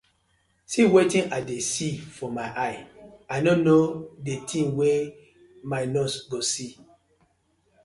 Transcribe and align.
See 0.71 0.85
wetin 0.93 1.25
I 1.37 1.39
dey 1.49 1.61
see 1.73 1.93
for 2.15 2.29
my 2.37 2.47
eye, 2.65 2.77
I 3.35 3.37
no 3.45 3.53
no 3.67 3.77
di 4.25 4.33
tin 4.49 4.67
wey 4.79 4.99
my 5.71 5.81
nose 5.95 6.15
go 6.31 6.39
see. 6.51 6.71